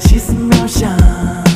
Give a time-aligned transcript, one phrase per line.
[0.00, 1.47] 细思妙想。